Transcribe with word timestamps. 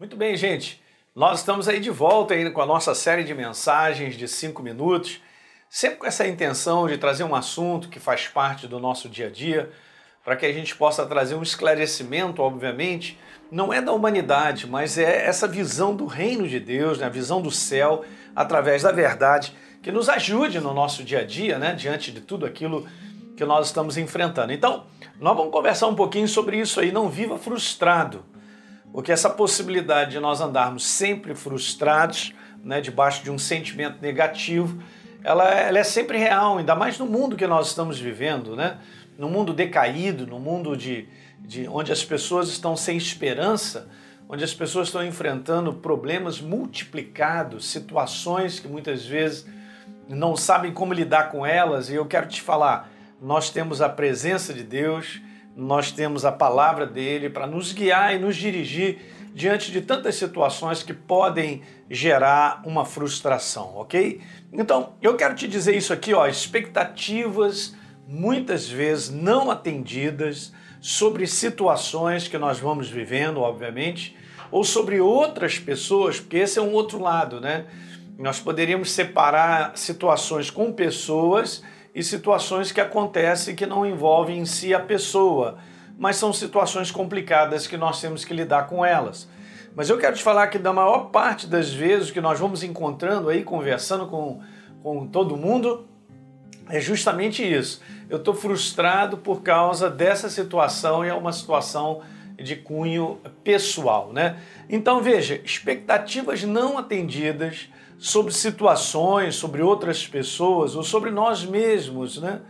Muito 0.00 0.16
bem, 0.16 0.34
gente. 0.34 0.82
Nós 1.14 1.40
estamos 1.40 1.68
aí 1.68 1.78
de 1.78 1.90
volta 1.90 2.32
ainda 2.32 2.50
com 2.50 2.62
a 2.62 2.64
nossa 2.64 2.94
série 2.94 3.22
de 3.22 3.34
mensagens 3.34 4.16
de 4.16 4.26
cinco 4.26 4.62
minutos, 4.62 5.20
sempre 5.68 5.98
com 5.98 6.06
essa 6.06 6.26
intenção 6.26 6.88
de 6.88 6.96
trazer 6.96 7.22
um 7.22 7.34
assunto 7.34 7.90
que 7.90 8.00
faz 8.00 8.26
parte 8.26 8.66
do 8.66 8.80
nosso 8.80 9.10
dia 9.10 9.26
a 9.26 9.30
dia, 9.30 9.70
para 10.24 10.36
que 10.36 10.46
a 10.46 10.52
gente 10.54 10.74
possa 10.74 11.04
trazer 11.04 11.34
um 11.34 11.42
esclarecimento, 11.42 12.40
obviamente, 12.40 13.18
não 13.52 13.74
é 13.74 13.82
da 13.82 13.92
humanidade, 13.92 14.66
mas 14.66 14.96
é 14.96 15.26
essa 15.26 15.46
visão 15.46 15.94
do 15.94 16.06
reino 16.06 16.48
de 16.48 16.58
Deus, 16.58 16.98
né? 16.98 17.04
a 17.04 17.10
visão 17.10 17.42
do 17.42 17.50
céu, 17.50 18.02
através 18.34 18.84
da 18.84 18.92
verdade, 18.92 19.54
que 19.82 19.92
nos 19.92 20.08
ajude 20.08 20.60
no 20.60 20.72
nosso 20.72 21.04
dia 21.04 21.18
a 21.18 21.24
dia, 21.26 21.58
né? 21.58 21.74
diante 21.74 22.10
de 22.10 22.22
tudo 22.22 22.46
aquilo 22.46 22.88
que 23.36 23.44
nós 23.44 23.66
estamos 23.66 23.98
enfrentando. 23.98 24.50
Então, 24.50 24.86
nós 25.20 25.36
vamos 25.36 25.52
conversar 25.52 25.88
um 25.88 25.94
pouquinho 25.94 26.26
sobre 26.26 26.58
isso 26.58 26.80
aí. 26.80 26.90
Não 26.90 27.10
viva 27.10 27.36
frustrado. 27.36 28.24
Porque 28.92 29.12
essa 29.12 29.30
possibilidade 29.30 30.12
de 30.12 30.20
nós 30.20 30.40
andarmos 30.40 30.84
sempre 30.86 31.34
frustrados, 31.34 32.34
né, 32.62 32.80
debaixo 32.80 33.22
de 33.22 33.30
um 33.30 33.38
sentimento 33.38 34.00
negativo, 34.02 34.82
ela, 35.22 35.48
ela, 35.48 35.78
é 35.78 35.84
sempre 35.84 36.18
real, 36.18 36.58
ainda 36.58 36.74
mais 36.74 36.98
no 36.98 37.06
mundo 37.06 37.36
que 37.36 37.46
nós 37.46 37.68
estamos 37.68 37.98
vivendo, 37.98 38.56
né? 38.56 38.78
no 39.18 39.28
mundo 39.28 39.52
decaído, 39.52 40.26
no 40.26 40.38
mundo 40.38 40.74
de, 40.74 41.06
de 41.40 41.68
onde 41.68 41.92
as 41.92 42.02
pessoas 42.02 42.48
estão 42.48 42.74
sem 42.74 42.96
esperança, 42.96 43.86
onde 44.26 44.42
as 44.42 44.54
pessoas 44.54 44.88
estão 44.88 45.04
enfrentando 45.04 45.74
problemas 45.74 46.40
multiplicados, 46.40 47.68
situações 47.68 48.58
que 48.58 48.66
muitas 48.66 49.04
vezes 49.04 49.46
não 50.08 50.34
sabem 50.34 50.72
como 50.72 50.94
lidar 50.94 51.30
com 51.30 51.44
elas, 51.44 51.90
e 51.90 51.94
eu 51.94 52.06
quero 52.06 52.28
te 52.28 52.40
falar, 52.40 52.90
nós 53.20 53.50
temos 53.50 53.82
a 53.82 53.88
presença 53.90 54.54
de 54.54 54.62
Deus, 54.62 55.20
nós 55.56 55.92
temos 55.92 56.24
a 56.24 56.32
palavra 56.32 56.86
dele 56.86 57.28
para 57.28 57.46
nos 57.46 57.72
guiar 57.72 58.14
e 58.14 58.18
nos 58.18 58.36
dirigir 58.36 58.98
diante 59.34 59.70
de 59.70 59.80
tantas 59.80 60.16
situações 60.16 60.82
que 60.82 60.92
podem 60.92 61.62
gerar 61.88 62.62
uma 62.64 62.84
frustração, 62.84 63.76
ok? 63.76 64.20
Então, 64.52 64.94
eu 65.00 65.16
quero 65.16 65.34
te 65.34 65.46
dizer 65.46 65.76
isso 65.76 65.92
aqui, 65.92 66.12
ó, 66.12 66.26
expectativas 66.26 67.74
muitas 68.06 68.68
vezes 68.68 69.10
não 69.10 69.50
atendidas 69.50 70.52
sobre 70.80 71.26
situações 71.26 72.26
que 72.26 72.38
nós 72.38 72.58
vamos 72.58 72.88
vivendo, 72.88 73.40
obviamente, 73.40 74.16
ou 74.50 74.64
sobre 74.64 75.00
outras 75.00 75.58
pessoas, 75.58 76.18
porque 76.18 76.38
esse 76.38 76.58
é 76.58 76.62
um 76.62 76.72
outro 76.72 77.00
lado, 77.00 77.40
né? 77.40 77.66
Nós 78.18 78.40
poderíamos 78.40 78.90
separar 78.90 79.76
situações 79.76 80.50
com 80.50 80.72
pessoas 80.72 81.62
e 81.94 82.02
situações 82.02 82.72
que 82.72 82.80
acontecem 82.80 83.54
que 83.54 83.66
não 83.66 83.84
envolvem 83.84 84.38
em 84.38 84.46
si 84.46 84.72
a 84.74 84.80
pessoa, 84.80 85.58
mas 85.98 86.16
são 86.16 86.32
situações 86.32 86.90
complicadas 86.90 87.66
que 87.66 87.76
nós 87.76 88.00
temos 88.00 88.24
que 88.24 88.32
lidar 88.32 88.66
com 88.66 88.84
elas. 88.84 89.28
Mas 89.74 89.88
eu 89.88 89.98
quero 89.98 90.16
te 90.16 90.22
falar 90.22 90.48
que 90.48 90.58
da 90.58 90.72
maior 90.72 91.10
parte 91.10 91.46
das 91.46 91.72
vezes 91.72 92.10
que 92.10 92.20
nós 92.20 92.38
vamos 92.38 92.62
encontrando 92.62 93.28
aí, 93.28 93.44
conversando 93.44 94.06
com, 94.06 94.40
com 94.82 95.06
todo 95.06 95.36
mundo, 95.36 95.86
é 96.68 96.80
justamente 96.80 97.42
isso. 97.42 97.80
Eu 98.08 98.18
estou 98.18 98.34
frustrado 98.34 99.18
por 99.18 99.42
causa 99.42 99.88
dessa 99.88 100.28
situação 100.28 101.04
e 101.04 101.08
é 101.08 101.14
uma 101.14 101.32
situação 101.32 102.02
de 102.42 102.56
cunho 102.56 103.18
pessoal, 103.44 104.12
né? 104.12 104.38
Então 104.68 105.00
veja, 105.00 105.40
expectativas 105.44 106.42
não 106.42 106.78
atendidas 106.78 107.68
sobre 107.98 108.32
situações, 108.32 109.34
sobre 109.34 109.62
outras 109.62 110.06
pessoas 110.06 110.74
ou 110.74 110.82
sobre 110.82 111.10
nós 111.10 111.44
mesmos, 111.44 112.20
né? 112.20 112.40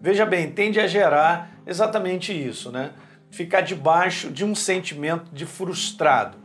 Veja 0.00 0.24
bem, 0.24 0.50
tende 0.50 0.80
a 0.80 0.86
gerar 0.86 1.50
exatamente 1.66 2.32
isso, 2.32 2.70
né? 2.70 2.92
Ficar 3.30 3.60
debaixo 3.60 4.30
de 4.30 4.44
um 4.44 4.54
sentimento 4.54 5.30
de 5.32 5.44
frustrado. 5.44 6.38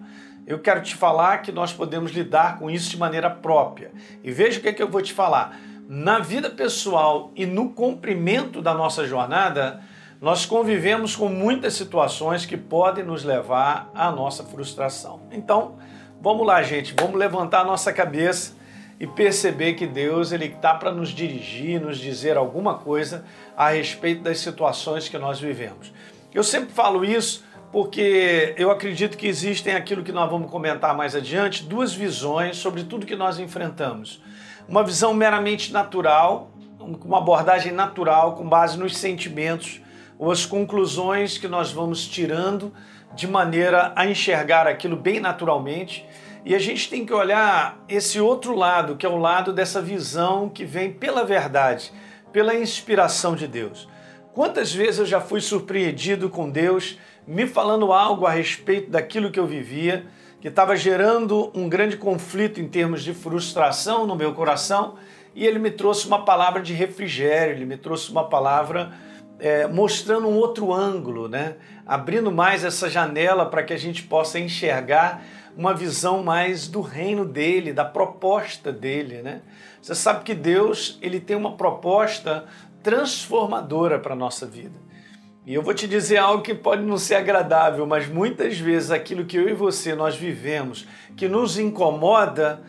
Eu 0.47 0.59
quero 0.59 0.81
te 0.81 0.95
falar 0.95 1.39
que 1.39 1.51
nós 1.51 1.73
podemos 1.73 2.11
lidar 2.11 2.59
com 2.59 2.69
isso 2.69 2.89
de 2.89 2.97
maneira 2.97 3.29
própria. 3.29 3.91
E 4.23 4.31
veja 4.31 4.59
o 4.59 4.61
que, 4.61 4.69
é 4.69 4.73
que 4.73 4.83
eu 4.83 4.89
vou 4.89 5.01
te 5.01 5.13
falar. 5.13 5.59
Na 5.87 6.19
vida 6.19 6.49
pessoal 6.49 7.31
e 7.35 7.45
no 7.45 7.69
cumprimento 7.69 8.61
da 8.61 8.73
nossa 8.73 9.07
jornada, 9.07 9.81
nós 10.25 10.43
convivemos 10.43 11.15
com 11.15 11.29
muitas 11.29 11.75
situações 11.75 12.47
que 12.47 12.57
podem 12.57 13.03
nos 13.03 13.23
levar 13.23 13.91
à 13.93 14.09
nossa 14.09 14.43
frustração. 14.43 15.21
Então, 15.31 15.75
vamos 16.19 16.47
lá, 16.47 16.63
gente, 16.63 16.95
vamos 16.99 17.15
levantar 17.15 17.61
a 17.61 17.63
nossa 17.63 17.93
cabeça 17.93 18.55
e 18.99 19.05
perceber 19.05 19.75
que 19.75 19.85
Deus 19.85 20.31
ele 20.31 20.45
está 20.45 20.73
para 20.73 20.91
nos 20.91 21.09
dirigir, 21.09 21.79
nos 21.79 21.99
dizer 21.99 22.37
alguma 22.37 22.73
coisa 22.79 23.23
a 23.55 23.69
respeito 23.69 24.23
das 24.23 24.39
situações 24.39 25.07
que 25.07 25.15
nós 25.19 25.39
vivemos. 25.39 25.93
Eu 26.33 26.43
sempre 26.43 26.73
falo 26.73 27.05
isso 27.05 27.45
porque 27.71 28.55
eu 28.57 28.71
acredito 28.71 29.19
que 29.19 29.27
existem 29.27 29.75
aquilo 29.75 30.01
que 30.01 30.11
nós 30.11 30.27
vamos 30.27 30.49
comentar 30.49 30.97
mais 30.97 31.15
adiante, 31.15 31.61
duas 31.61 31.93
visões 31.93 32.57
sobre 32.57 32.83
tudo 32.83 33.05
que 33.05 33.15
nós 33.15 33.37
enfrentamos. 33.37 34.23
Uma 34.67 34.83
visão 34.83 35.13
meramente 35.13 35.71
natural, 35.71 36.49
uma 36.79 37.19
abordagem 37.19 37.71
natural 37.71 38.33
com 38.33 38.49
base 38.49 38.75
nos 38.75 38.97
sentimentos 38.97 39.84
ou 40.17 40.31
as 40.31 40.45
conclusões 40.45 41.37
que 41.37 41.47
nós 41.47 41.71
vamos 41.71 42.07
tirando 42.07 42.73
de 43.15 43.27
maneira 43.27 43.93
a 43.95 44.05
enxergar 44.05 44.67
aquilo 44.67 44.95
bem 44.95 45.19
naturalmente. 45.19 46.05
E 46.43 46.53
a 46.53 46.59
gente 46.59 46.89
tem 46.89 47.05
que 47.05 47.13
olhar 47.13 47.83
esse 47.89 48.19
outro 48.19 48.55
lado, 48.55 48.95
que 48.95 49.05
é 49.05 49.09
o 49.09 49.17
lado 49.17 49.51
dessa 49.51 49.81
visão 49.81 50.49
que 50.49 50.63
vem 50.63 50.91
pela 50.91 51.23
verdade, 51.23 51.91
pela 52.31 52.53
inspiração 52.53 53.35
de 53.35 53.47
Deus. 53.47 53.87
Quantas 54.33 54.73
vezes 54.73 54.99
eu 54.99 55.05
já 55.05 55.21
fui 55.21 55.41
surpreendido 55.41 56.29
com 56.29 56.49
Deus 56.49 56.99
me 57.25 57.47
falando 57.47 57.91
algo 57.91 58.25
a 58.25 58.31
respeito 58.31 58.91
daquilo 58.91 59.31
que 59.31 59.39
eu 59.39 59.47
vivia, 59.47 60.05
que 60.39 60.49
estava 60.49 60.75
gerando 60.75 61.51
um 61.55 61.67
grande 61.67 61.97
conflito 61.97 62.61
em 62.61 62.67
termos 62.67 63.03
de 63.03 63.13
frustração 63.13 64.05
no 64.05 64.15
meu 64.15 64.33
coração, 64.33 64.95
e 65.33 65.45
ele 65.45 65.57
me 65.57 65.71
trouxe 65.71 66.05
uma 66.05 66.23
palavra 66.23 66.61
de 66.61 66.73
refrigério, 66.73 67.55
ele 67.55 67.65
me 67.65 67.77
trouxe 67.77 68.11
uma 68.11 68.25
palavra 68.25 68.93
é, 69.39 69.67
mostrando 69.67 70.27
um 70.27 70.35
outro 70.35 70.73
ângulo, 70.73 71.27
né? 71.27 71.55
abrindo 71.85 72.31
mais 72.31 72.63
essa 72.63 72.89
janela 72.89 73.45
para 73.45 73.63
que 73.63 73.73
a 73.73 73.77
gente 73.77 74.03
possa 74.03 74.39
enxergar 74.39 75.23
uma 75.57 75.73
visão 75.73 76.23
mais 76.23 76.67
do 76.67 76.81
reino 76.81 77.25
dele, 77.25 77.71
da 77.71 77.85
proposta 77.85 78.71
dele. 78.71 79.21
Né? 79.21 79.41
Você 79.81 79.95
sabe 79.95 80.23
que 80.23 80.33
Deus 80.33 80.97
ele 81.01 81.19
tem 81.19 81.35
uma 81.35 81.55
proposta 81.55 82.45
transformadora 82.81 83.99
para 83.99 84.13
a 84.13 84.17
nossa 84.17 84.45
vida. 84.45 84.85
E 85.45 85.53
eu 85.53 85.61
vou 85.61 85.75
te 85.75 85.87
dizer 85.87 86.17
algo 86.17 86.41
que 86.41 86.55
pode 86.55 86.81
não 86.81 86.97
ser 86.97 87.15
agradável, 87.15 87.85
mas 87.85 88.07
muitas 88.07 88.57
vezes 88.57 88.89
aquilo 88.89 89.25
que 89.25 89.37
eu 89.37 89.47
e 89.47 89.53
você 89.53 89.93
nós 89.93 90.15
vivemos, 90.15 90.87
que 91.15 91.27
nos 91.27 91.59
incomoda, 91.59 92.63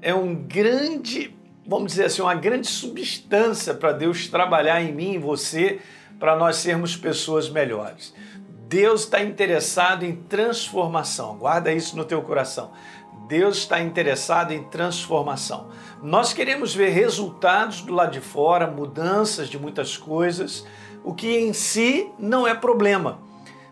é 0.00 0.14
um 0.14 0.34
grande, 0.34 1.36
vamos 1.66 1.92
dizer 1.92 2.06
assim, 2.06 2.22
uma 2.22 2.34
grande 2.34 2.66
substância 2.66 3.74
para 3.74 3.92
Deus 3.92 4.28
trabalhar 4.28 4.82
em 4.82 4.92
mim 4.92 5.12
e 5.12 5.18
você 5.18 5.78
para 6.18 6.36
nós 6.36 6.56
sermos 6.56 6.96
pessoas 6.96 7.48
melhores. 7.48 8.14
Deus 8.68 9.02
está 9.02 9.22
interessado 9.22 10.04
em 10.04 10.16
transformação. 10.16 11.36
Guarda 11.36 11.72
isso 11.72 11.96
no 11.96 12.04
teu 12.04 12.22
coração. 12.22 12.72
Deus 13.28 13.58
está 13.58 13.80
interessado 13.80 14.52
em 14.52 14.64
transformação. 14.64 15.68
Nós 16.02 16.32
queremos 16.32 16.74
ver 16.74 16.90
resultados 16.90 17.82
do 17.82 17.92
lado 17.92 18.12
de 18.12 18.20
fora, 18.20 18.66
mudanças 18.66 19.48
de 19.48 19.58
muitas 19.58 19.96
coisas, 19.96 20.66
o 21.04 21.14
que 21.14 21.38
em 21.38 21.52
si 21.52 22.10
não 22.18 22.46
é 22.46 22.54
problema. 22.54 23.20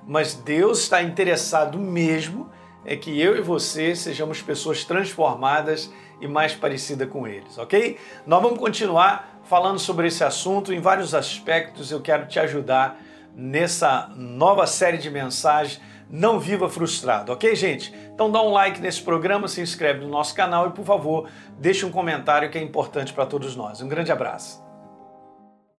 Mas 0.06 0.34
Deus 0.34 0.80
está 0.80 1.02
interessado 1.02 1.78
mesmo 1.78 2.50
é 2.84 2.96
que 2.96 3.20
eu 3.20 3.36
e 3.36 3.40
você 3.40 3.94
sejamos 3.94 4.40
pessoas 4.40 4.84
transformadas 4.84 5.92
e 6.20 6.26
mais 6.26 6.54
parecidas 6.54 7.08
com 7.08 7.26
eles, 7.26 7.58
ok? 7.58 7.98
Nós 8.26 8.42
vamos 8.42 8.58
continuar 8.58 9.39
falando 9.50 9.80
sobre 9.80 10.06
esse 10.06 10.22
assunto 10.22 10.72
em 10.72 10.78
vários 10.78 11.12
aspectos. 11.12 11.90
Eu 11.90 12.00
quero 12.00 12.28
te 12.28 12.38
ajudar 12.38 13.00
nessa 13.34 14.08
nova 14.14 14.64
série 14.64 14.96
de 14.96 15.10
mensagens. 15.10 15.80
Não 16.08 16.38
viva 16.38 16.68
frustrado, 16.68 17.32
ok, 17.32 17.56
gente? 17.56 17.92
Então 18.14 18.30
dá 18.30 18.40
um 18.40 18.52
like 18.52 18.80
nesse 18.80 19.02
programa, 19.02 19.48
se 19.48 19.60
inscreve 19.60 20.00
no 20.04 20.08
nosso 20.08 20.36
canal 20.36 20.68
e, 20.68 20.70
por 20.70 20.84
favor, 20.84 21.28
deixe 21.58 21.84
um 21.84 21.90
comentário 21.90 22.48
que 22.48 22.58
é 22.58 22.62
importante 22.62 23.12
para 23.12 23.26
todos 23.26 23.56
nós. 23.56 23.80
Um 23.80 23.88
grande 23.88 24.12
abraço. 24.12 24.69